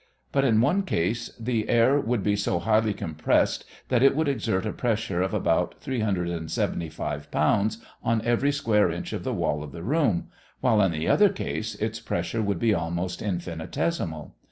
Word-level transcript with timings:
But 0.31 0.43
in 0.45 0.61
one 0.61 0.81
case 0.81 1.29
the 1.39 1.69
air 1.69 1.99
would 1.99 2.23
be 2.23 2.35
so 2.35 2.57
highly 2.57 2.91
compressed 2.91 3.65
that 3.89 4.01
it 4.01 4.15
would 4.15 4.27
exert 4.27 4.65
a 4.65 4.73
pressure 4.73 5.21
of 5.21 5.31
about 5.31 5.79
375 5.79 7.29
pounds 7.29 7.77
on 8.01 8.19
every 8.25 8.51
square 8.51 8.89
inch 8.89 9.13
of 9.13 9.23
the 9.23 9.31
wall 9.31 9.61
of 9.61 9.73
the 9.73 9.83
room, 9.83 10.29
while 10.59 10.81
in 10.81 10.91
the 10.91 11.07
other 11.07 11.29
case 11.29 11.75
its 11.75 11.99
pressure 11.99 12.41
would 12.41 12.57
be 12.57 12.73
almost 12.73 13.21
infinitesimal. 13.21 14.35